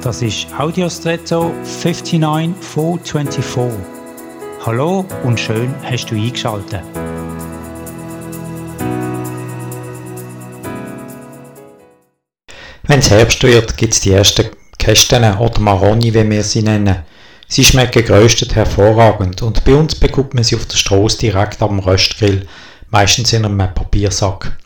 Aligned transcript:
Das 0.00 0.22
ist 0.22 0.46
Audiostretto 0.56 1.52
59424. 1.64 3.80
Hallo 4.64 5.04
und 5.24 5.40
schön 5.40 5.74
hast 5.82 6.06
du 6.06 6.14
eingeschaltet. 6.14 6.82
Wenn 12.84 13.00
es 13.00 13.10
Herbst 13.10 13.42
wird, 13.42 13.76
gibt 13.76 13.94
es 13.94 14.00
die 14.00 14.12
ersten 14.12 14.46
Kästen 14.78 15.36
oder 15.36 15.60
Maroni, 15.60 16.14
wie 16.14 16.30
wir 16.30 16.44
sie 16.44 16.62
nennen. 16.62 16.98
Sie 17.48 17.64
schmecken 17.64 18.04
größtenteils 18.04 18.54
hervorragend 18.54 19.42
und 19.42 19.64
bei 19.64 19.74
uns 19.74 19.96
bekommt 19.96 20.32
man 20.32 20.44
sie 20.44 20.54
auf 20.54 20.66
der 20.66 20.76
Straße 20.76 21.18
direkt 21.18 21.60
am 21.60 21.80
Röstgrill, 21.80 22.46
meistens 22.90 23.32
in 23.32 23.44
einem 23.44 23.74
Papiersack. 23.74 24.56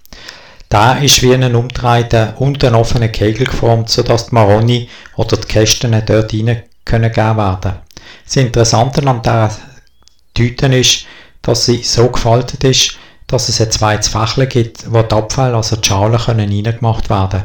Da 0.72 0.94
ist 0.94 1.20
wie 1.20 1.34
ein 1.34 1.54
umdrehter 1.54 2.32
und 2.38 2.64
ein 2.64 2.74
offener 2.74 3.08
Kegel 3.08 3.46
geformt, 3.46 3.90
sodass 3.90 4.28
die 4.28 4.34
Maroni 4.34 4.88
oder 5.16 5.36
die 5.36 5.46
Kästen 5.46 5.92
dort 6.06 6.32
rein 6.32 6.62
können 6.86 7.12
gegeben 7.12 7.36
werden. 7.36 7.74
Das 8.24 8.36
Interessante 8.36 9.06
an 9.06 9.20
dieser 9.20 9.50
Tüte 10.32 10.74
ist, 10.74 11.04
dass 11.42 11.66
sie 11.66 11.82
so 11.82 12.08
gefaltet 12.08 12.64
ist, 12.64 12.96
dass 13.26 13.50
es 13.50 13.60
ein 13.60 13.70
zweites 13.70 14.08
Fächle 14.08 14.46
gibt, 14.46 14.90
wo 14.90 15.02
die 15.02 15.14
Abfälle, 15.14 15.56
also 15.56 15.76
die 15.76 15.86
Schalen, 15.86 16.18
können 16.18 16.48
reingemacht 16.48 17.10
werden 17.10 17.42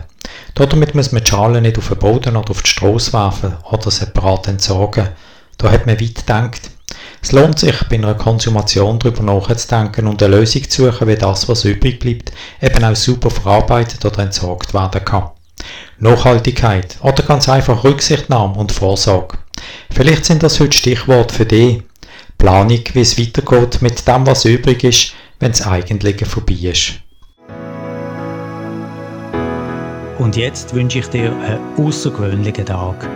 Damit 0.53 0.95
muss 0.95 1.11
man 1.11 1.21
die 1.21 1.29
Schalen 1.29 1.63
nicht 1.63 1.77
auf 1.77 1.89
den 1.89 1.97
Boden 1.97 2.37
oder 2.37 2.49
auf 2.49 2.61
die 2.61 2.69
Strasse 2.69 3.11
werfen 3.11 3.57
oder 3.69 3.91
separat 3.91 4.47
entsorgen. 4.47 5.09
Da 5.57 5.69
hat 5.69 5.85
man 5.85 5.99
weit 5.99 6.15
gedacht. 6.15 6.71
Es 7.21 7.31
lohnt 7.31 7.59
sich, 7.59 7.75
bei 7.89 7.95
einer 7.95 8.13
Konsumation 8.13 8.99
darüber 8.99 9.23
nachzudenken 9.23 10.07
und 10.07 10.21
eine 10.21 10.37
Lösung 10.37 10.69
zu 10.69 10.85
suchen, 10.85 11.07
wie 11.07 11.15
das, 11.15 11.49
was 11.49 11.65
übrig 11.65 11.99
bleibt, 11.99 12.31
eben 12.61 12.83
auch 12.83 12.95
super 12.95 13.29
verarbeitet 13.29 14.05
oder 14.05 14.19
entsorgt 14.19 14.73
werden 14.73 15.03
kann. 15.03 15.31
Nachhaltigkeit 15.99 16.97
oder 17.01 17.23
ganz 17.23 17.49
einfach 17.49 17.83
Rücksichtnahme 17.83 18.55
und 18.55 18.71
Vorsorge. 18.71 19.37
Vielleicht 19.91 20.25
sind 20.25 20.43
das 20.43 20.59
heute 20.59 20.77
Stichworte 20.77 21.33
für 21.33 21.45
die 21.45 21.83
Planung, 22.37 22.81
wie 22.93 23.01
es 23.01 23.19
weitergeht 23.19 23.81
mit 23.81 24.07
dem, 24.07 24.27
was 24.27 24.45
übrig 24.45 24.83
ist, 24.83 25.13
wenn 25.39 25.51
es 25.51 25.65
eigentlich 25.65 26.25
vorbei 26.25 26.53
ist. 26.61 26.93
Und 30.19 30.35
jetzt 30.35 30.73
wünsche 30.73 30.99
ich 30.99 31.07
dir 31.07 31.31
einen 31.31 31.59
außergewöhnlichen 31.77 32.65
Tag. 32.65 33.07